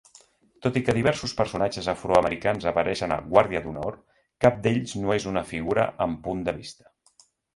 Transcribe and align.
Tot 0.65 0.77
i 0.79 0.81
que 0.85 0.93
diversos 0.97 1.33
personatges 1.41 1.89
afroamericans 1.93 2.65
apareixen 2.71 3.13
a 3.15 3.19
"Guàrdia 3.35 3.61
d'honor", 3.67 3.93
cap 4.45 4.57
d'ells 4.65 4.97
no 5.05 5.15
és 5.19 5.29
una 5.35 5.47
figura 5.53 5.87
amb 6.07 6.21
punt 6.29 6.45
de 6.49 6.57
vista. 6.57 6.91